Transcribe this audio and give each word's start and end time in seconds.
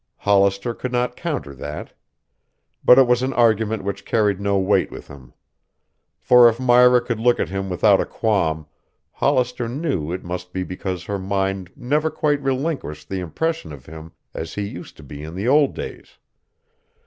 Hollister 0.17 0.73
could 0.73 0.91
not 0.91 1.15
counter 1.15 1.53
that. 1.53 1.93
But 2.83 2.97
it 2.97 3.05
was 3.05 3.21
an 3.21 3.33
argument 3.33 3.83
which 3.83 4.03
carried 4.03 4.41
no 4.41 4.57
weight 4.57 4.89
with 4.89 5.09
him. 5.09 5.31
For 6.19 6.49
if 6.49 6.59
Myra 6.59 7.01
could 7.01 7.19
look 7.19 7.39
at 7.39 7.49
him 7.49 7.69
without 7.69 8.01
a 8.01 8.05
qualm, 8.07 8.65
Hollister 9.11 9.69
knew 9.69 10.11
it 10.11 10.23
must 10.23 10.53
be 10.53 10.63
because 10.63 11.03
her 11.03 11.19
mind 11.19 11.69
never 11.75 12.09
quite 12.09 12.41
relinquished 12.41 13.09
the 13.09 13.19
impression 13.19 13.71
of 13.71 13.85
him 13.85 14.13
as 14.33 14.55
he 14.55 14.63
used 14.67 14.97
to 14.97 15.03
be 15.03 15.21
in 15.21 15.35
the 15.35 15.47
old 15.47 15.75
days. 15.75 16.17